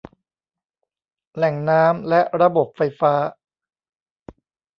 [1.35, 3.13] แหล่งน้ำ และระบบไฟฟ้า